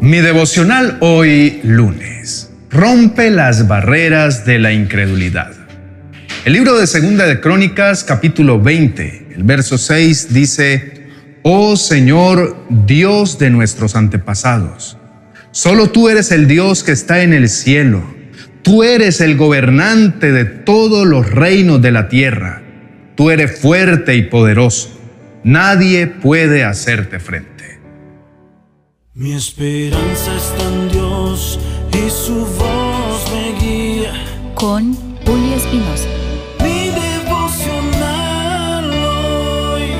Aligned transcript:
Mi 0.00 0.20
devocional 0.20 0.96
hoy 1.00 1.60
lunes. 1.62 2.50
Rompe 2.70 3.30
las 3.30 3.68
barreras 3.68 4.46
de 4.46 4.58
la 4.58 4.72
incredulidad. 4.72 5.52
El 6.46 6.54
libro 6.54 6.78
de 6.78 6.86
Segunda 6.86 7.26
de 7.26 7.38
Crónicas, 7.40 8.02
capítulo 8.02 8.58
20, 8.58 9.26
el 9.34 9.42
verso 9.42 9.76
6 9.76 10.32
dice, 10.32 11.06
Oh 11.42 11.76
Señor, 11.76 12.64
Dios 12.70 13.38
de 13.38 13.50
nuestros 13.50 13.94
antepasados, 13.94 14.96
solo 15.50 15.90
tú 15.90 16.08
eres 16.08 16.32
el 16.32 16.48
Dios 16.48 16.82
que 16.82 16.92
está 16.92 17.20
en 17.20 17.34
el 17.34 17.50
cielo, 17.50 18.02
tú 18.62 18.82
eres 18.82 19.20
el 19.20 19.36
gobernante 19.36 20.32
de 20.32 20.46
todos 20.46 21.06
los 21.06 21.30
reinos 21.30 21.82
de 21.82 21.90
la 21.90 22.08
tierra, 22.08 22.62
tú 23.16 23.30
eres 23.30 23.60
fuerte 23.60 24.16
y 24.16 24.22
poderoso, 24.22 24.98
nadie 25.44 26.06
puede 26.06 26.64
hacerte 26.64 27.20
frente. 27.20 27.49
Mi 29.20 29.34
esperanza 29.34 30.34
está 30.34 30.66
en 30.66 30.88
Dios 30.88 31.60
y 31.92 32.08
su 32.08 32.36
voz 32.36 33.30
me 33.30 33.52
guía. 33.60 34.14
Con 34.54 34.94
Julio 35.26 35.56
Espinosa. 35.56 36.08
Mi 36.62 36.88
devocional 36.88 38.90
hoy. 38.90 39.90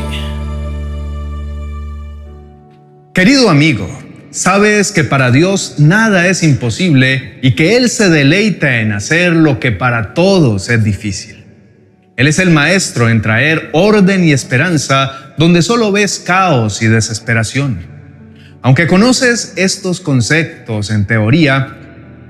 Querido 3.12 3.50
amigo, 3.50 3.86
sabes 4.30 4.90
que 4.90 5.04
para 5.04 5.30
Dios 5.30 5.74
nada 5.76 6.26
es 6.26 6.42
imposible 6.42 7.40
y 7.42 7.54
que 7.54 7.76
Él 7.76 7.90
se 7.90 8.08
deleita 8.08 8.80
en 8.80 8.92
hacer 8.92 9.34
lo 9.34 9.60
que 9.60 9.70
para 9.70 10.14
todos 10.14 10.70
es 10.70 10.82
difícil. 10.82 11.44
Él 12.16 12.26
es 12.26 12.38
el 12.38 12.48
maestro 12.48 13.10
en 13.10 13.20
traer 13.20 13.68
orden 13.74 14.24
y 14.24 14.32
esperanza 14.32 15.34
donde 15.36 15.60
solo 15.60 15.92
ves 15.92 16.20
caos 16.20 16.80
y 16.80 16.86
desesperación. 16.86 17.99
Aunque 18.62 18.86
conoces 18.86 19.54
estos 19.56 20.00
conceptos 20.00 20.90
en 20.90 21.06
teoría, 21.06 21.76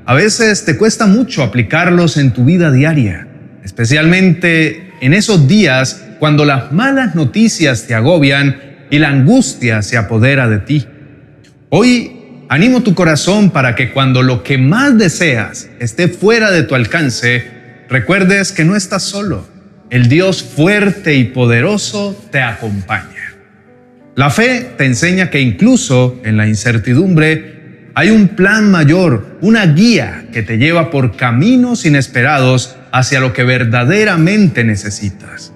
a 0.07 0.15
veces 0.15 0.65
te 0.65 0.77
cuesta 0.77 1.07
mucho 1.07 1.43
aplicarlos 1.43 2.17
en 2.17 2.33
tu 2.33 2.45
vida 2.45 2.71
diaria, 2.71 3.27
especialmente 3.65 4.93
en 5.01 5.13
esos 5.13 5.49
días 5.49 6.05
cuando 6.21 6.45
las 6.45 6.71
malas 6.71 7.17
noticias 7.17 7.87
te 7.87 7.95
agobian 7.95 8.61
y 8.91 8.99
la 8.99 9.09
angustia 9.09 9.83
se 9.83 9.97
apodera 9.97 10.49
de 10.49 10.59
ti. 10.59 10.87
Hoy 11.69 12.45
animo 12.49 12.83
tu 12.83 12.95
corazón 12.95 13.51
para 13.51 13.75
que 13.75 13.91
cuando 13.91 14.23
lo 14.23 14.45
que 14.45 14.57
más 14.57 14.97
deseas 14.97 15.69
esté 15.81 16.07
fuera 16.07 16.53
de 16.53 16.63
tu 16.63 16.77
alcance, 16.77 17.45
recuerdes 17.89 18.53
que 18.53 18.65
no 18.65 18.77
estás 18.77 19.03
solo. 19.03 19.49
El 19.91 20.09
Dios 20.09 20.45
fuerte 20.45 21.17
y 21.17 21.25
poderoso 21.25 22.17
te 22.31 22.41
acompaña. 22.41 23.20
La 24.21 24.29
fe 24.29 24.73
te 24.77 24.85
enseña 24.85 25.31
que 25.31 25.41
incluso 25.41 26.21
en 26.25 26.37
la 26.37 26.47
incertidumbre 26.47 27.89
hay 27.95 28.11
un 28.11 28.29
plan 28.29 28.71
mayor, 28.71 29.39
una 29.41 29.65
guía 29.65 30.27
que 30.31 30.43
te 30.43 30.59
lleva 30.59 30.91
por 30.91 31.17
caminos 31.17 31.87
inesperados 31.87 32.77
hacia 32.93 33.19
lo 33.19 33.33
que 33.33 33.45
verdaderamente 33.45 34.63
necesitas. 34.63 35.55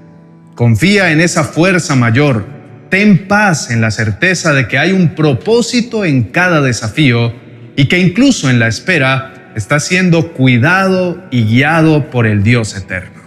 Confía 0.55 1.12
en 1.12 1.20
esa 1.20 1.45
fuerza 1.45 1.95
mayor, 1.95 2.47
ten 2.89 3.29
paz 3.29 3.70
en 3.70 3.83
la 3.83 3.91
certeza 3.91 4.55
de 4.55 4.67
que 4.67 4.79
hay 4.79 4.92
un 4.92 5.15
propósito 5.15 6.07
en 6.07 6.23
cada 6.23 6.62
desafío 6.62 7.35
y 7.77 7.85
que 7.85 7.98
incluso 7.98 8.48
en 8.48 8.61
la 8.61 8.69
espera 8.69 9.53
estás 9.55 9.85
siendo 9.85 10.33
cuidado 10.33 11.23
y 11.31 11.45
guiado 11.45 12.09
por 12.09 12.27
el 12.27 12.42
Dios 12.42 12.75
eterno. 12.75 13.20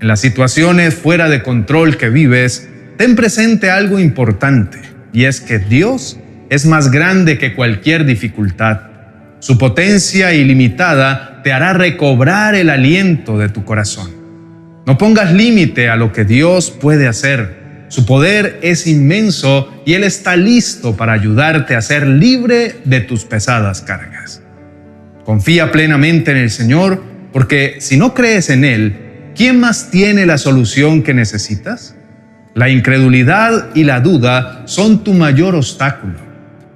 En 0.00 0.08
las 0.08 0.20
situaciones 0.20 0.94
fuera 0.94 1.28
de 1.28 1.42
control 1.42 1.98
que 1.98 2.08
vives, 2.08 2.70
ten 2.96 3.16
presente 3.16 3.70
algo 3.70 3.98
importante, 3.98 4.78
y 5.12 5.24
es 5.24 5.40
que 5.40 5.58
Dios 5.58 6.18
es 6.50 6.66
más 6.66 6.90
grande 6.90 7.38
que 7.38 7.54
cualquier 7.54 8.04
dificultad. 8.04 8.80
Su 9.40 9.58
potencia 9.58 10.32
ilimitada 10.32 11.42
te 11.42 11.52
hará 11.52 11.72
recobrar 11.72 12.54
el 12.54 12.70
aliento 12.70 13.38
de 13.38 13.48
tu 13.48 13.64
corazón. 13.64 14.10
No 14.86 14.98
pongas 14.98 15.32
límite 15.32 15.88
a 15.88 15.96
lo 15.96 16.12
que 16.12 16.24
Dios 16.24 16.70
puede 16.70 17.06
hacer. 17.08 17.86
Su 17.88 18.06
poder 18.06 18.58
es 18.62 18.86
inmenso 18.86 19.82
y 19.86 19.94
Él 19.94 20.04
está 20.04 20.36
listo 20.36 20.96
para 20.96 21.12
ayudarte 21.12 21.76
a 21.76 21.82
ser 21.82 22.06
libre 22.06 22.76
de 22.84 23.00
tus 23.00 23.24
pesadas 23.24 23.82
cargas. 23.82 24.42
Confía 25.24 25.72
plenamente 25.72 26.30
en 26.30 26.38
el 26.38 26.50
Señor 26.50 27.02
porque 27.32 27.76
si 27.80 27.96
no 27.96 28.14
crees 28.14 28.50
en 28.50 28.64
Él, 28.64 28.96
¿quién 29.34 29.60
más 29.60 29.90
tiene 29.90 30.26
la 30.26 30.38
solución 30.38 31.02
que 31.02 31.14
necesitas? 31.14 31.96
La 32.54 32.68
incredulidad 32.68 33.70
y 33.74 33.82
la 33.82 34.00
duda 34.00 34.62
son 34.66 35.02
tu 35.02 35.12
mayor 35.12 35.56
obstáculo. 35.56 36.14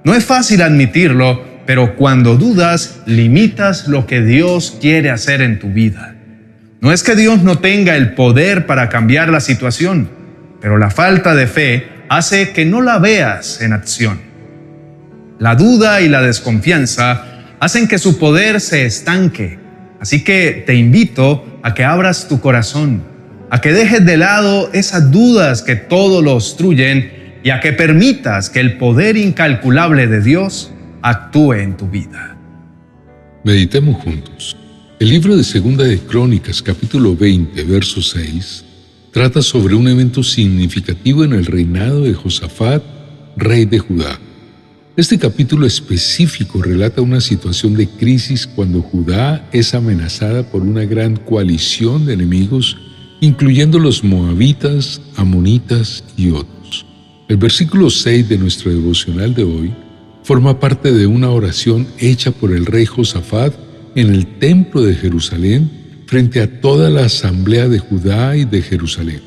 No 0.02 0.14
es 0.14 0.24
fácil 0.24 0.60
admitirlo, 0.62 1.44
pero 1.66 1.94
cuando 1.94 2.36
dudas, 2.36 3.00
limitas 3.06 3.86
lo 3.86 4.04
que 4.06 4.22
Dios 4.22 4.76
quiere 4.80 5.10
hacer 5.10 5.40
en 5.40 5.60
tu 5.60 5.68
vida. 5.68 6.16
No 6.80 6.92
es 6.92 7.04
que 7.04 7.14
Dios 7.14 7.42
no 7.44 7.58
tenga 7.58 7.94
el 7.94 8.14
poder 8.14 8.66
para 8.66 8.88
cambiar 8.88 9.28
la 9.28 9.40
situación, 9.40 10.08
pero 10.60 10.78
la 10.78 10.90
falta 10.90 11.36
de 11.36 11.46
fe 11.46 11.88
hace 12.08 12.50
que 12.50 12.64
no 12.64 12.82
la 12.82 12.98
veas 12.98 13.60
en 13.60 13.72
acción. 13.72 14.20
La 15.38 15.54
duda 15.54 16.00
y 16.00 16.08
la 16.08 16.22
desconfianza 16.22 17.24
hacen 17.60 17.86
que 17.86 17.98
su 17.98 18.18
poder 18.18 18.60
se 18.60 18.84
estanque. 18.84 19.58
Así 20.00 20.24
que 20.24 20.64
te 20.66 20.74
invito 20.74 21.60
a 21.62 21.74
que 21.74 21.84
abras 21.84 22.26
tu 22.26 22.40
corazón 22.40 23.17
a 23.50 23.60
que 23.60 23.72
dejes 23.72 24.04
de 24.04 24.16
lado 24.16 24.70
esas 24.72 25.10
dudas 25.10 25.62
que 25.62 25.76
todo 25.76 26.22
lo 26.22 26.34
obstruyen 26.34 27.38
y 27.42 27.50
a 27.50 27.60
que 27.60 27.72
permitas 27.72 28.50
que 28.50 28.60
el 28.60 28.76
poder 28.76 29.16
incalculable 29.16 30.06
de 30.06 30.20
Dios 30.20 30.70
actúe 31.02 31.54
en 31.54 31.76
tu 31.76 31.88
vida. 31.88 32.36
Meditemos 33.44 34.02
juntos. 34.02 34.56
El 35.00 35.10
libro 35.10 35.36
de 35.36 35.44
Segunda 35.44 35.84
de 35.84 35.98
Crónicas, 35.98 36.60
capítulo 36.60 37.16
20, 37.16 37.62
verso 37.64 38.02
6, 38.02 38.64
trata 39.12 39.40
sobre 39.40 39.74
un 39.74 39.86
evento 39.88 40.22
significativo 40.22 41.24
en 41.24 41.32
el 41.32 41.46
reinado 41.46 42.02
de 42.02 42.14
Josafat, 42.14 42.82
rey 43.36 43.64
de 43.64 43.78
Judá. 43.78 44.18
Este 44.96 45.16
capítulo 45.16 45.64
específico 45.64 46.60
relata 46.60 47.00
una 47.00 47.20
situación 47.20 47.74
de 47.74 47.86
crisis 47.86 48.48
cuando 48.48 48.82
Judá 48.82 49.48
es 49.52 49.72
amenazada 49.72 50.42
por 50.42 50.62
una 50.62 50.84
gran 50.84 51.16
coalición 51.16 52.04
de 52.04 52.14
enemigos 52.14 52.76
incluyendo 53.20 53.78
los 53.78 54.04
moabitas, 54.04 55.00
amonitas 55.16 56.04
y 56.16 56.30
otros. 56.30 56.86
El 57.28 57.36
versículo 57.36 57.90
6 57.90 58.28
de 58.28 58.38
nuestro 58.38 58.70
devocional 58.70 59.34
de 59.34 59.44
hoy 59.44 59.72
forma 60.22 60.60
parte 60.60 60.92
de 60.92 61.06
una 61.06 61.30
oración 61.30 61.86
hecha 61.98 62.30
por 62.30 62.52
el 62.52 62.66
rey 62.66 62.86
Josafat 62.86 63.54
en 63.94 64.14
el 64.14 64.26
templo 64.38 64.82
de 64.82 64.94
Jerusalén 64.94 65.70
frente 66.06 66.40
a 66.40 66.60
toda 66.60 66.88
la 66.90 67.06
asamblea 67.06 67.68
de 67.68 67.78
Judá 67.78 68.36
y 68.36 68.44
de 68.44 68.62
Jerusalén. 68.62 69.20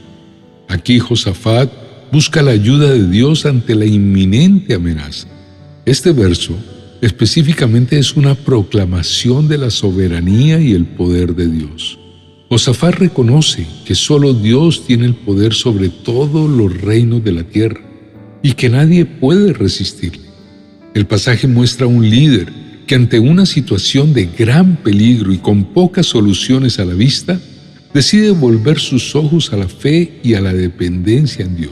Aquí 0.67 0.99
Josafat 0.99 1.71
busca 2.11 2.41
la 2.41 2.51
ayuda 2.51 2.91
de 2.91 3.07
Dios 3.07 3.45
ante 3.45 3.75
la 3.75 3.85
inminente 3.85 4.73
amenaza. 4.73 5.27
Este 5.85 6.11
verso 6.11 6.55
específicamente 7.01 7.97
es 7.97 8.15
una 8.15 8.35
proclamación 8.35 9.47
de 9.47 9.57
la 9.57 9.69
soberanía 9.69 10.59
y 10.59 10.71
el 10.71 10.85
poder 10.85 11.35
de 11.35 11.47
Dios. 11.47 11.99
Josafat 12.51 12.95
reconoce 12.95 13.65
que 13.85 13.95
solo 13.95 14.33
Dios 14.33 14.85
tiene 14.85 15.05
el 15.05 15.15
poder 15.15 15.53
sobre 15.53 15.87
todos 15.87 16.49
los 16.49 16.81
reinos 16.81 17.23
de 17.23 17.31
la 17.31 17.43
tierra 17.43 17.79
y 18.43 18.51
que 18.55 18.67
nadie 18.67 19.05
puede 19.05 19.53
resistirle. 19.53 20.25
El 20.93 21.05
pasaje 21.05 21.47
muestra 21.47 21.85
a 21.85 21.89
un 21.89 22.09
líder 22.09 22.51
que 22.85 22.95
ante 22.95 23.19
una 23.19 23.45
situación 23.45 24.11
de 24.11 24.25
gran 24.37 24.75
peligro 24.83 25.31
y 25.31 25.37
con 25.37 25.63
pocas 25.63 26.07
soluciones 26.07 26.77
a 26.77 26.83
la 26.83 26.93
vista, 26.93 27.39
decide 27.93 28.31
volver 28.31 28.79
sus 28.79 29.15
ojos 29.15 29.53
a 29.53 29.55
la 29.55 29.69
fe 29.69 30.19
y 30.21 30.33
a 30.33 30.41
la 30.41 30.51
dependencia 30.51 31.45
en 31.45 31.55
Dios. 31.55 31.71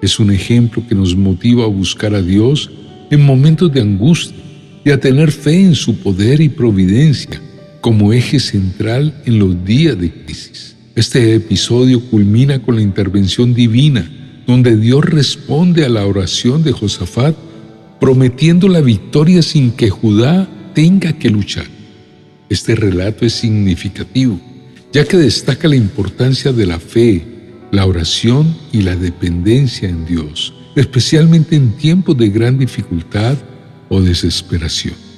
Es 0.00 0.20
un 0.20 0.30
ejemplo 0.30 0.84
que 0.88 0.94
nos 0.94 1.16
motiva 1.16 1.64
a 1.64 1.66
buscar 1.66 2.14
a 2.14 2.22
Dios 2.22 2.70
en 3.10 3.26
momentos 3.26 3.72
de 3.72 3.80
angustia 3.80 4.36
y 4.84 4.90
a 4.90 5.00
tener 5.00 5.32
fe 5.32 5.62
en 5.62 5.74
su 5.74 5.96
poder 5.96 6.40
y 6.40 6.48
providencia 6.48 7.42
como 7.82 8.12
eje 8.12 8.40
central 8.40 9.12
en 9.26 9.40
los 9.40 9.64
días 9.64 9.98
de 9.98 10.10
crisis. 10.10 10.76
Este 10.94 11.34
episodio 11.34 12.00
culmina 12.00 12.62
con 12.62 12.76
la 12.76 12.80
intervención 12.80 13.52
divina, 13.52 14.08
donde 14.46 14.76
Dios 14.76 15.04
responde 15.04 15.84
a 15.84 15.88
la 15.88 16.06
oración 16.06 16.62
de 16.62 16.72
Josafat, 16.72 17.34
prometiendo 18.00 18.68
la 18.68 18.80
victoria 18.80 19.42
sin 19.42 19.72
que 19.72 19.90
Judá 19.90 20.48
tenga 20.74 21.12
que 21.12 21.28
luchar. 21.28 21.66
Este 22.48 22.76
relato 22.76 23.26
es 23.26 23.32
significativo, 23.32 24.40
ya 24.92 25.04
que 25.04 25.16
destaca 25.16 25.66
la 25.66 25.76
importancia 25.76 26.52
de 26.52 26.66
la 26.66 26.78
fe, 26.78 27.24
la 27.72 27.84
oración 27.84 28.54
y 28.70 28.82
la 28.82 28.94
dependencia 28.94 29.88
en 29.88 30.06
Dios, 30.06 30.54
especialmente 30.76 31.56
en 31.56 31.72
tiempos 31.72 32.16
de 32.16 32.28
gran 32.28 32.58
dificultad 32.58 33.36
o 33.88 34.00
desesperación. 34.00 35.11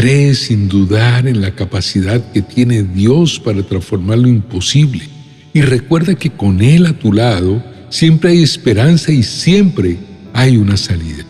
Cree 0.00 0.34
sin 0.34 0.66
dudar 0.66 1.28
en 1.28 1.42
la 1.42 1.54
capacidad 1.54 2.32
que 2.32 2.40
tiene 2.40 2.84
Dios 2.84 3.38
para 3.38 3.62
transformar 3.62 4.16
lo 4.16 4.28
imposible 4.28 5.06
y 5.52 5.60
recuerda 5.60 6.14
que 6.14 6.30
con 6.30 6.62
Él 6.62 6.86
a 6.86 6.98
tu 6.98 7.12
lado 7.12 7.62
siempre 7.90 8.30
hay 8.30 8.42
esperanza 8.42 9.12
y 9.12 9.22
siempre 9.22 9.98
hay 10.32 10.56
una 10.56 10.78
salida. 10.78 11.26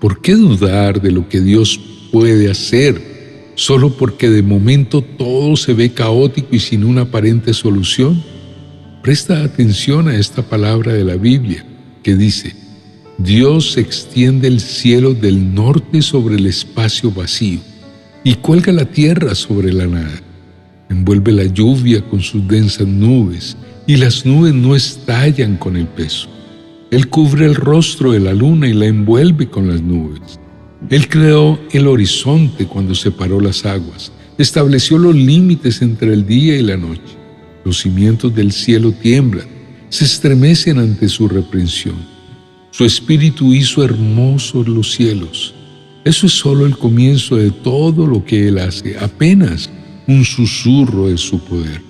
¿Por 0.00 0.22
qué 0.22 0.36
dudar 0.36 1.02
de 1.02 1.10
lo 1.10 1.28
que 1.28 1.40
Dios 1.40 1.80
puede 2.12 2.48
hacer, 2.48 3.02
solo 3.56 3.96
porque 3.96 4.30
de 4.30 4.42
momento 4.44 5.02
todo 5.02 5.56
se 5.56 5.74
ve 5.74 5.90
caótico 5.90 6.54
y 6.54 6.60
sin 6.60 6.84
una 6.84 7.00
aparente 7.00 7.52
solución? 7.52 8.22
Presta 9.02 9.42
atención 9.42 10.06
a 10.06 10.16
esta 10.16 10.40
palabra 10.42 10.92
de 10.92 11.02
la 11.02 11.16
Biblia 11.16 11.66
que 12.04 12.14
dice, 12.14 12.54
Dios 13.18 13.76
extiende 13.76 14.46
el 14.46 14.60
cielo 14.60 15.14
del 15.14 15.52
norte 15.52 16.00
sobre 16.00 16.36
el 16.36 16.46
espacio 16.46 17.10
vacío 17.10 17.73
y 18.24 18.34
cuelga 18.36 18.72
la 18.72 18.86
tierra 18.86 19.34
sobre 19.34 19.72
la 19.72 19.86
nada. 19.86 20.20
Envuelve 20.88 21.30
la 21.32 21.44
lluvia 21.44 22.02
con 22.08 22.20
sus 22.20 22.46
densas 22.48 22.86
nubes 22.86 23.56
y 23.86 23.96
las 23.96 24.24
nubes 24.24 24.54
no 24.54 24.74
estallan 24.74 25.56
con 25.56 25.76
el 25.76 25.86
peso. 25.86 26.28
Él 26.90 27.08
cubre 27.08 27.44
el 27.44 27.54
rostro 27.54 28.12
de 28.12 28.20
la 28.20 28.32
luna 28.32 28.68
y 28.68 28.72
la 28.72 28.86
envuelve 28.86 29.48
con 29.48 29.68
las 29.68 29.82
nubes. 29.82 30.40
Él 30.90 31.08
creó 31.08 31.58
el 31.72 31.86
horizonte 31.86 32.66
cuando 32.66 32.94
separó 32.94 33.40
las 33.40 33.64
aguas, 33.64 34.12
estableció 34.38 34.98
los 34.98 35.14
límites 35.14 35.82
entre 35.82 36.12
el 36.12 36.26
día 36.26 36.56
y 36.56 36.62
la 36.62 36.76
noche. 36.76 37.18
Los 37.64 37.80
cimientos 37.80 38.34
del 38.34 38.52
cielo 38.52 38.92
tiemblan, 38.92 39.46
se 39.88 40.04
estremecen 40.04 40.78
ante 40.78 41.08
su 41.08 41.28
reprensión. 41.28 41.96
Su 42.70 42.84
espíritu 42.84 43.54
hizo 43.54 43.84
hermosos 43.84 44.68
los 44.68 44.92
cielos. 44.92 45.54
Eso 46.04 46.26
es 46.26 46.32
solo 46.34 46.66
el 46.66 46.76
comienzo 46.76 47.36
de 47.36 47.50
todo 47.50 48.06
lo 48.06 48.24
que 48.24 48.48
Él 48.48 48.58
hace, 48.58 48.98
apenas 48.98 49.70
un 50.06 50.24
susurro 50.24 51.08
de 51.08 51.16
su 51.16 51.38
poder. 51.38 51.80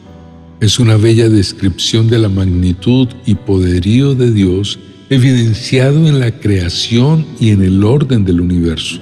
Es 0.61 0.79
una 0.79 0.97
bella 0.97 1.29
descripción 1.29 2.09
de 2.09 2.19
la 2.19 2.29
magnitud 2.29 3.09
y 3.27 3.35
poderío 3.35 4.15
de 4.15 4.31
Dios 4.31 4.79
evidenciado 5.11 6.07
en 6.07 6.21
la 6.21 6.31
creación 6.31 7.27
y 7.41 7.51
en 7.51 7.63
el 7.63 7.83
orden 7.83 8.25
del 8.25 8.41
universo. 8.41 9.01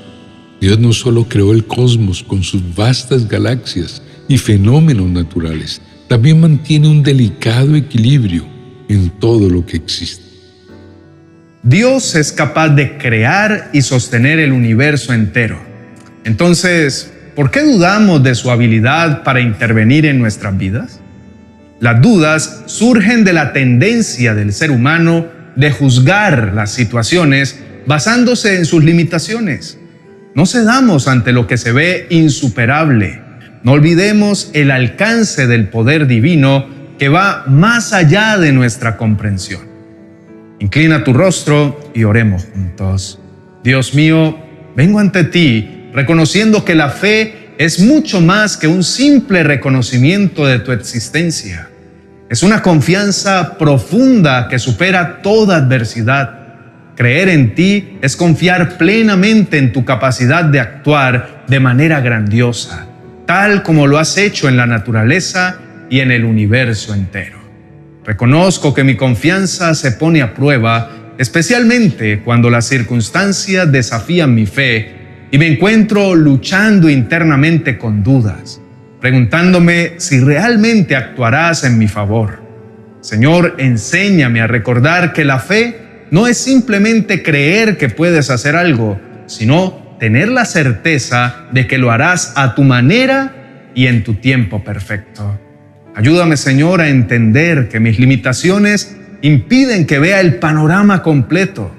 Dios 0.61 0.79
no 0.79 0.93
solo 0.93 1.29
creó 1.29 1.53
el 1.53 1.67
cosmos 1.67 2.23
con 2.23 2.43
sus 2.43 2.63
vastas 2.75 3.29
galaxias 3.29 4.03
y 4.29 4.39
fenómenos 4.39 5.11
naturales, 5.11 5.83
también 6.09 6.41
mantiene 6.41 6.89
un 6.89 7.03
delicado 7.03 7.75
equilibrio 7.77 8.47
en 8.89 9.11
todo 9.11 9.49
lo 9.49 9.65
que 9.67 9.77
existe. 9.77 10.22
Dios 11.65 12.17
es 12.17 12.33
capaz 12.33 12.71
de 12.71 12.99
crear 12.99 13.71
y 13.73 13.83
sostener 13.83 14.41
el 14.41 14.51
universo 14.51 15.13
entero. 15.13 15.63
Entonces, 16.25 17.13
¿por 17.37 17.53
qué 17.53 17.63
dudamos 17.63 18.21
de 18.25 18.35
su 18.35 18.51
habilidad 18.51 19.23
para 19.23 19.41
intervenir 19.41 20.07
en 20.07 20.19
nuestras 20.19 20.59
vidas? 20.59 20.99
Las 21.79 22.03
dudas 22.03 22.65
surgen 22.67 23.23
de 23.23 23.33
la 23.33 23.53
tendencia 23.53 24.35
del 24.35 24.53
ser 24.53 24.73
humano 24.73 25.27
de 25.55 25.71
juzgar 25.71 26.53
las 26.53 26.73
situaciones 26.73 27.61
basándose 27.87 28.57
en 28.57 28.65
sus 28.65 28.83
limitaciones. 28.83 29.79
No 30.35 30.47
cedamos 30.47 31.07
ante 31.07 31.31
lo 31.31 31.47
que 31.47 31.59
se 31.59 31.71
ve 31.71 32.09
insuperable. 32.11 33.21
No 33.63 33.73
olvidemos 33.73 34.51
el 34.53 34.73
alcance 34.73 35.47
del 35.47 35.69
poder 35.69 36.09
divino 36.09 36.67
que 36.99 37.09
va 37.09 37.45
más 37.47 37.93
allá 37.93 38.37
de 38.37 38.51
nuestra 38.51 38.97
comprensión. 38.97 39.72
Inclina 40.63 41.03
tu 41.03 41.13
rostro 41.13 41.91
y 41.93 42.05
oremos 42.05 42.47
juntos. 42.55 43.19
Dios 43.65 43.95
mío, 43.95 44.39
vengo 44.77 45.01
ante 45.01 45.25
ti 45.25 45.89
reconociendo 45.93 46.65
que 46.65 46.77
la 46.77 46.89
fe 46.89 47.55
es 47.59 47.81
mucho 47.81 48.21
más 48.21 48.57
que 48.57 48.69
un 48.69 48.85
simple 48.85 49.43
reconocimiento 49.43 50.47
de 50.47 50.61
tu 50.61 50.71
existencia. 50.71 51.69
Es 52.31 52.45
una 52.45 52.63
confianza 52.63 53.59
profunda 53.59 54.47
que 54.47 54.61
supera 54.61 55.21
toda 55.21 55.57
adversidad. 55.57 56.39
Creer 56.95 57.31
en 57.31 57.57
ti 57.57 57.99
es 58.01 58.15
confiar 58.15 58.79
plenamente 58.79 59.59
en 59.59 59.73
tu 59.73 59.85
capacidad 59.85 60.45
de 60.45 60.61
actuar 60.61 61.45
de 61.49 61.59
manera 61.59 62.01
grandiosa, 62.01 62.87
tal 63.27 63.65
como 63.65 63.89
lo 63.89 63.99
has 63.99 64.17
hecho 64.17 64.49
en 64.49 64.57
la 64.57 64.67
naturaleza 64.67 65.57
y 65.91 65.99
en 65.99 66.13
el 66.13 66.25
universo 66.25 66.95
entero. 66.95 67.42
Reconozco 68.05 68.75
que 68.75 68.85
mi 68.85 68.97
confianza 68.97 69.75
se 69.75 69.93
pone 69.93 70.23
a 70.23 70.35
prueba, 70.35 71.15
especialmente 71.19 72.23
cuando 72.23 72.51
las 72.51 72.67
circunstancias 72.67 73.71
desafían 73.71 74.35
mi 74.35 74.47
fe 74.47 75.29
y 75.31 75.39
me 75.39 75.47
encuentro 75.47 76.15
luchando 76.15 76.89
internamente 76.89 77.79
con 77.79 78.03
dudas 78.03 78.63
preguntándome 79.03 79.95
si 79.97 80.21
realmente 80.21 80.95
actuarás 80.95 81.65
en 81.65 81.77
mi 81.77 81.89
favor. 81.89 82.41
Señor, 83.01 83.57
enséñame 83.59 84.41
a 84.41 84.47
recordar 84.47 85.13
que 85.13 85.25
la 85.25 85.41
fe 85.41 86.07
no 86.13 86.29
es 86.29 86.39
simplemente 86.39 87.21
creer 87.21 87.77
que 87.77 87.89
puedes 87.89 88.31
hacer 88.31 88.55
algo, 88.55 89.01
sino 89.27 89.97
tener 89.99 90.29
la 90.29 90.45
certeza 90.45 91.47
de 91.51 91.67
que 91.67 91.79
lo 91.79 91.91
harás 91.91 92.33
a 92.37 92.55
tu 92.55 92.63
manera 92.63 93.71
y 93.75 93.89
en 93.89 94.05
tu 94.05 94.15
tiempo 94.15 94.63
perfecto. 94.63 95.37
Ayúdame, 95.95 96.37
Señor, 96.37 96.81
a 96.81 96.89
entender 96.89 97.69
que 97.69 97.79
mis 97.79 97.99
limitaciones 97.99 98.97
impiden 99.21 99.87
que 99.87 99.99
vea 99.99 100.21
el 100.21 100.37
panorama 100.37 101.03
completo. 101.03 101.71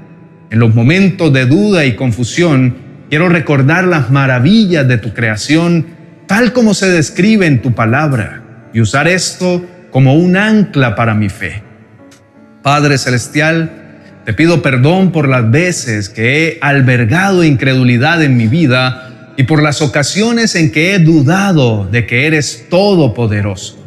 En 0.51 0.59
los 0.59 0.75
momentos 0.75 1.33
de 1.33 1.47
duda 1.47 1.85
y 1.85 1.95
confusión, 1.95 2.75
quiero 3.09 3.27
recordar 3.27 3.85
las 3.85 4.11
maravillas 4.11 4.87
de 4.87 4.97
tu 4.97 5.13
creación 5.13 5.87
tal 6.27 6.53
como 6.53 6.73
se 6.73 6.89
describe 6.89 7.45
en 7.45 7.61
tu 7.61 7.73
palabra, 7.73 8.69
y 8.73 8.81
usar 8.81 9.07
esto 9.07 9.63
como 9.91 10.15
un 10.15 10.37
ancla 10.37 10.95
para 10.95 11.13
mi 11.13 11.29
fe. 11.29 11.61
Padre 12.61 12.97
Celestial, 12.97 13.71
te 14.25 14.33
pido 14.33 14.61
perdón 14.61 15.11
por 15.11 15.27
las 15.27 15.51
veces 15.51 16.09
que 16.09 16.47
he 16.47 16.57
albergado 16.61 17.43
incredulidad 17.43 18.23
en 18.23 18.37
mi 18.37 18.47
vida 18.47 19.33
y 19.37 19.43
por 19.43 19.61
las 19.61 19.81
ocasiones 19.81 20.55
en 20.55 20.71
que 20.71 20.95
he 20.95 20.99
dudado 20.99 21.85
de 21.85 22.07
que 22.07 22.25
eres 22.25 22.67
todopoderoso. 22.69 23.82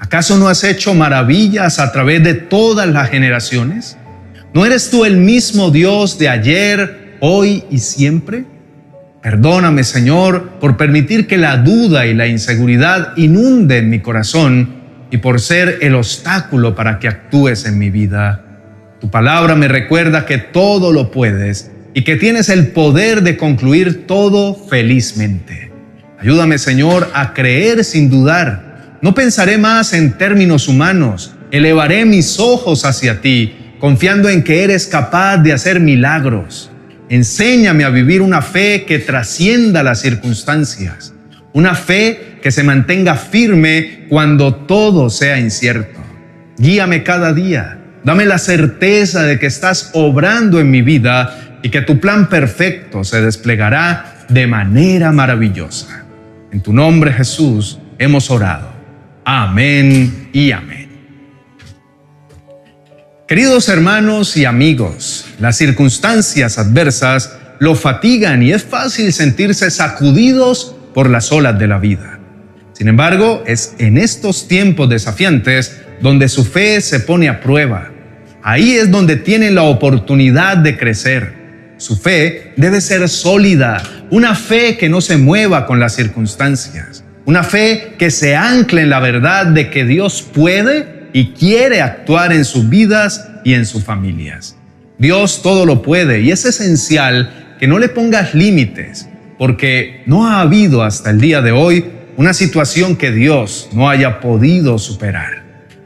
¿Acaso 0.00 0.38
no 0.38 0.48
has 0.48 0.64
hecho 0.64 0.94
maravillas 0.94 1.78
a 1.78 1.92
través 1.92 2.24
de 2.24 2.32
todas 2.32 2.88
las 2.88 3.10
generaciones? 3.10 3.98
¿No 4.54 4.64
eres 4.64 4.90
tú 4.90 5.04
el 5.04 5.18
mismo 5.18 5.70
Dios 5.70 6.18
de 6.18 6.30
ayer, 6.30 7.18
hoy 7.20 7.64
y 7.70 7.78
siempre? 7.78 8.46
Perdóname, 9.22 9.84
Señor, 9.84 10.52
por 10.58 10.78
permitir 10.78 11.26
que 11.26 11.36
la 11.36 11.58
duda 11.58 12.06
y 12.06 12.14
la 12.14 12.26
inseguridad 12.26 13.12
inunden 13.18 13.90
mi 13.90 14.00
corazón 14.00 14.80
y 15.10 15.18
por 15.18 15.38
ser 15.38 15.78
el 15.82 15.94
obstáculo 15.94 16.74
para 16.74 16.98
que 16.98 17.06
actúes 17.06 17.66
en 17.66 17.78
mi 17.78 17.90
vida. 17.90 18.42
Tu 19.00 19.10
palabra 19.10 19.54
me 19.54 19.68
recuerda 19.68 20.24
que 20.24 20.38
todo 20.38 20.92
lo 20.92 21.10
puedes 21.10 21.70
y 21.92 22.04
que 22.04 22.16
tienes 22.16 22.48
el 22.48 22.68
poder 22.68 23.22
de 23.22 23.36
concluir 23.36 24.06
todo 24.06 24.54
felizmente. 24.54 25.70
Ayúdame, 26.18 26.56
Señor, 26.56 27.10
a 27.12 27.34
creer 27.34 27.84
sin 27.84 28.08
dudar. 28.08 28.69
No 29.02 29.14
pensaré 29.14 29.56
más 29.56 29.94
en 29.94 30.18
términos 30.18 30.68
humanos. 30.68 31.34
Elevaré 31.50 32.04
mis 32.04 32.38
ojos 32.38 32.84
hacia 32.84 33.22
ti, 33.22 33.74
confiando 33.78 34.28
en 34.28 34.44
que 34.44 34.62
eres 34.62 34.86
capaz 34.86 35.38
de 35.38 35.54
hacer 35.54 35.80
milagros. 35.80 36.70
Enséñame 37.08 37.84
a 37.84 37.90
vivir 37.90 38.20
una 38.20 38.42
fe 38.42 38.84
que 38.86 38.98
trascienda 38.98 39.82
las 39.82 40.00
circunstancias, 40.00 41.14
una 41.54 41.74
fe 41.74 42.38
que 42.42 42.52
se 42.52 42.62
mantenga 42.62 43.16
firme 43.16 44.06
cuando 44.08 44.54
todo 44.54 45.08
sea 45.08 45.40
incierto. 45.40 45.98
Guíame 46.58 47.02
cada 47.02 47.32
día, 47.32 47.78
dame 48.04 48.26
la 48.26 48.38
certeza 48.38 49.24
de 49.24 49.38
que 49.38 49.46
estás 49.46 49.90
obrando 49.94 50.60
en 50.60 50.70
mi 50.70 50.82
vida 50.82 51.58
y 51.62 51.70
que 51.70 51.80
tu 51.80 51.98
plan 51.98 52.28
perfecto 52.28 53.02
se 53.02 53.22
desplegará 53.22 54.26
de 54.28 54.46
manera 54.46 55.10
maravillosa. 55.10 56.04
En 56.52 56.60
tu 56.60 56.72
nombre 56.72 57.12
Jesús 57.12 57.78
hemos 57.98 58.30
orado. 58.30 58.69
Amén 59.24 60.28
y 60.32 60.52
amén. 60.52 60.88
Queridos 63.28 63.68
hermanos 63.68 64.36
y 64.36 64.44
amigos, 64.44 65.26
las 65.38 65.56
circunstancias 65.56 66.58
adversas 66.58 67.36
lo 67.60 67.74
fatigan 67.74 68.42
y 68.42 68.52
es 68.52 68.64
fácil 68.64 69.12
sentirse 69.12 69.70
sacudidos 69.70 70.74
por 70.94 71.08
las 71.08 71.30
olas 71.30 71.58
de 71.58 71.68
la 71.68 71.78
vida. 71.78 72.18
Sin 72.72 72.88
embargo, 72.88 73.44
es 73.46 73.74
en 73.78 73.98
estos 73.98 74.48
tiempos 74.48 74.88
desafiantes 74.88 75.80
donde 76.00 76.28
su 76.28 76.44
fe 76.44 76.80
se 76.80 77.00
pone 77.00 77.28
a 77.28 77.40
prueba. 77.40 77.90
Ahí 78.42 78.72
es 78.72 78.90
donde 78.90 79.16
tienen 79.16 79.54
la 79.54 79.64
oportunidad 79.64 80.56
de 80.56 80.78
crecer. 80.78 81.74
Su 81.76 81.96
fe 81.96 82.52
debe 82.56 82.80
ser 82.80 83.08
sólida, 83.08 83.82
una 84.10 84.34
fe 84.34 84.78
que 84.78 84.88
no 84.88 85.00
se 85.00 85.18
mueva 85.18 85.66
con 85.66 85.78
las 85.78 85.94
circunstancias, 85.94 86.99
una 87.24 87.42
fe 87.42 87.94
que 87.98 88.10
se 88.10 88.34
ancle 88.34 88.82
en 88.82 88.90
la 88.90 89.00
verdad 89.00 89.46
de 89.46 89.70
que 89.70 89.84
Dios 89.84 90.22
puede 90.22 91.08
y 91.12 91.32
quiere 91.32 91.82
actuar 91.82 92.32
en 92.32 92.44
sus 92.44 92.68
vidas 92.68 93.28
y 93.44 93.54
en 93.54 93.66
sus 93.66 93.84
familias. 93.84 94.56
Dios 94.98 95.42
todo 95.42 95.66
lo 95.66 95.82
puede 95.82 96.20
y 96.20 96.30
es 96.30 96.44
esencial 96.44 97.56
que 97.58 97.66
no 97.66 97.78
le 97.78 97.88
pongas 97.88 98.34
límites, 98.34 99.08
porque 99.38 100.02
no 100.06 100.28
ha 100.28 100.40
habido 100.40 100.82
hasta 100.82 101.10
el 101.10 101.20
día 101.20 101.40
de 101.40 101.52
hoy 101.52 101.84
una 102.16 102.34
situación 102.34 102.96
que 102.96 103.10
Dios 103.10 103.70
no 103.72 103.88
haya 103.88 104.20
podido 104.20 104.78
superar. 104.78 105.42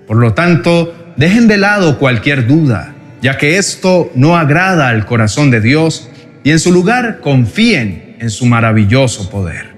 Por 0.06 0.16
lo 0.16 0.34
tanto, 0.34 1.12
dejen 1.16 1.46
de 1.46 1.58
lado 1.58 1.98
cualquier 1.98 2.46
duda, 2.46 2.94
ya 3.22 3.38
que 3.38 3.56
esto 3.56 4.10
no 4.14 4.36
agrada 4.36 4.88
al 4.88 5.06
corazón 5.06 5.50
de 5.50 5.60
Dios 5.60 6.10
y 6.42 6.50
en 6.50 6.58
su 6.58 6.72
lugar 6.72 7.20
confíen 7.20 8.16
en 8.18 8.30
su 8.30 8.46
maravilloso 8.46 9.30
poder. 9.30 9.74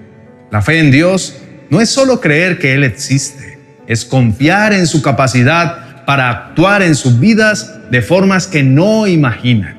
La 0.51 0.63
fe 0.63 0.79
en 0.79 0.91
Dios 0.91 1.37
no 1.71 1.81
es 1.81 1.91
solo 1.91 2.21
creer 2.21 2.59
que 2.59 2.75
Él 2.75 2.85
existe, 2.85 3.59
es 3.87 4.05
confiar 4.05 4.73
en 4.73 4.87
su 4.87 5.03
capacidad 5.03 6.05
para 6.05 6.31
actuar 6.31 6.83
en 6.83 6.95
sus 6.95 7.19
vidas 7.19 7.91
de 7.91 8.03
formas 8.03 8.47
que 8.47 8.63
no 8.63 9.07
imaginan. 9.07 9.77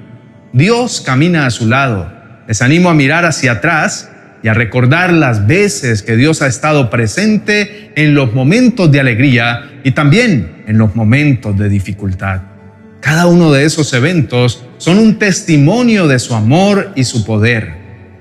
Dios 0.53 1.01
camina 1.01 1.45
a 1.45 1.49
su 1.49 1.67
lado. 1.67 2.11
Les 2.47 2.61
animo 2.61 2.89
a 2.89 2.93
mirar 2.93 3.25
hacia 3.25 3.53
atrás 3.53 4.09
y 4.43 4.47
a 4.47 4.53
recordar 4.53 5.11
las 5.11 5.47
veces 5.47 6.03
que 6.03 6.15
Dios 6.15 6.41
ha 6.41 6.47
estado 6.47 6.89
presente 6.89 7.91
en 7.95 8.13
los 8.13 8.33
momentos 8.33 8.91
de 8.91 8.99
alegría 8.99 9.69
y 9.83 9.91
también 9.91 10.63
en 10.67 10.77
los 10.77 10.95
momentos 10.95 11.57
de 11.57 11.69
dificultad. 11.69 12.41
Cada 13.01 13.27
uno 13.27 13.51
de 13.51 13.65
esos 13.65 13.93
eventos 13.93 14.63
son 14.77 14.99
un 14.99 15.19
testimonio 15.19 16.07
de 16.07 16.19
su 16.19 16.35
amor 16.35 16.91
y 16.95 17.03
su 17.03 17.25
poder. 17.25 17.73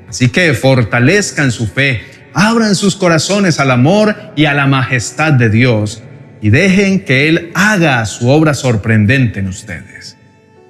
Así 0.08 0.28
que 0.28 0.54
fortalezcan 0.54 1.50
su 1.50 1.66
fe, 1.66 2.02
abran 2.36 2.74
sus 2.74 2.96
corazones 2.96 3.58
al 3.60 3.70
amor 3.70 4.14
y 4.36 4.44
a 4.44 4.52
la 4.52 4.66
majestad 4.66 5.32
de 5.32 5.48
Dios 5.48 6.02
y 6.42 6.50
dejen 6.50 7.00
que 7.00 7.30
Él 7.30 7.50
haga 7.54 8.04
su 8.04 8.28
obra 8.28 8.52
sorprendente 8.52 9.40
en 9.40 9.48
ustedes. 9.48 10.18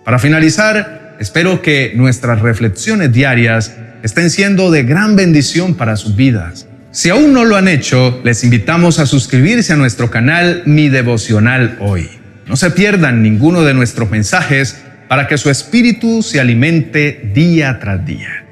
Para 0.04 0.20
finalizar, 0.20 1.16
espero 1.18 1.62
que 1.62 1.92
nuestras 1.96 2.40
reflexiones 2.40 3.12
diarias 3.12 3.76
estén 4.04 4.30
siendo 4.30 4.70
de 4.70 4.85
gran 4.85 5.16
bendición 5.16 5.75
para 5.75 5.96
sus 5.96 6.14
vidas. 6.14 6.68
Si 6.92 7.11
aún 7.11 7.32
no 7.32 7.44
lo 7.44 7.56
han 7.56 7.66
hecho, 7.66 8.20
les 8.23 8.44
invitamos 8.44 9.00
a 9.00 9.06
suscribirse 9.06 9.73
a 9.73 9.76
nuestro 9.76 10.08
canal 10.08 10.62
Mi 10.66 10.88
Devocional 10.88 11.78
Hoy. 11.80 12.08
No 12.46 12.54
se 12.54 12.70
pierdan 12.70 13.25
ninguno 13.25 13.64
de 13.64 13.75
nuestros 13.75 14.08
mensajes 14.08 14.80
para 15.08 15.26
que 15.26 15.37
su 15.37 15.50
espíritu 15.50 16.23
se 16.23 16.38
alimente 16.38 17.28
día 17.35 17.80
tras 17.80 18.06
día. 18.06 18.44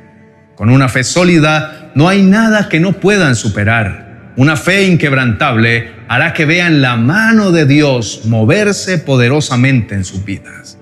Con 0.56 0.68
una 0.68 0.88
fe 0.88 1.04
sólida 1.04 1.83
no 1.94 2.08
hay 2.08 2.22
nada 2.22 2.68
que 2.68 2.80
no 2.80 2.92
puedan 2.92 3.36
superar. 3.36 4.32
Una 4.36 4.56
fe 4.56 4.86
inquebrantable 4.86 5.92
hará 6.08 6.32
que 6.32 6.44
vean 6.44 6.82
la 6.82 6.96
mano 6.96 7.52
de 7.52 7.66
Dios 7.66 8.22
moverse 8.24 8.98
poderosamente 8.98 9.94
en 9.94 10.04
sus 10.04 10.24
vidas. 10.24 10.78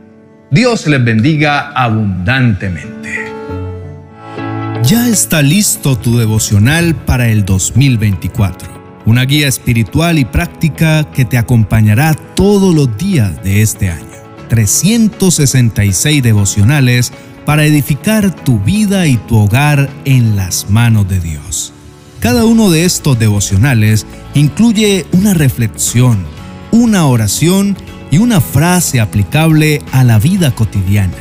Dios 0.50 0.87
les 0.87 1.04
bendiga 1.04 1.73
abundantemente. 1.73 3.26
Ya 4.83 5.09
está 5.09 5.42
listo 5.42 5.97
tu 5.97 6.19
devocional 6.19 6.95
para 6.95 7.28
el 7.28 7.45
2024 7.45 8.73
una 9.04 9.25
guía 9.25 9.49
espiritual 9.49 10.19
y 10.19 10.25
práctica 10.25 11.04
que 11.12 11.25
te 11.25 11.38
acompañará 11.38 12.14
todos 12.14 12.75
los 12.75 12.97
días 12.97 13.42
de 13.42 13.62
este 13.62 13.90
año. 13.90 14.07
366 14.49 16.23
devocionales 16.23 17.12
para 17.45 17.65
edificar 17.65 18.35
tu 18.35 18.59
vida 18.59 19.07
y 19.07 19.17
tu 19.17 19.37
hogar 19.37 19.91
en 20.05 20.37
las 20.37 20.71
manos 20.71 21.09
de 21.09 21.21
Dios. 21.21 21.73
Cada 22.21 22.45
uno 22.45 22.71
de 22.71 22.85
estos 22.85 23.19
devocionales 23.19 24.07
incluye 24.35 25.07
una 25.13 25.35
reflexión, 25.35 26.25
una 26.71 27.07
oración 27.07 27.77
y 28.11 28.19
una 28.19 28.41
frase 28.41 29.01
aplicable 29.01 29.83
a 29.91 30.05
la 30.05 30.19
vida 30.19 30.55
cotidiana 30.55 31.17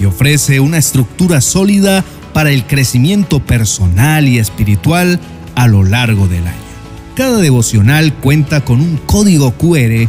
y 0.00 0.06
ofrece 0.06 0.60
una 0.60 0.78
estructura 0.78 1.40
sólida 1.40 2.04
para 2.32 2.50
el 2.50 2.66
crecimiento 2.66 3.40
personal 3.40 4.26
y 4.26 4.38
espiritual 4.38 5.20
a 5.54 5.68
lo 5.68 5.84
largo 5.84 6.28
del 6.28 6.46
año. 6.46 6.56
Cada 7.14 7.38
devocional 7.38 8.14
cuenta 8.14 8.64
con 8.64 8.80
un 8.80 8.96
código 8.96 9.52
QR 9.52 10.08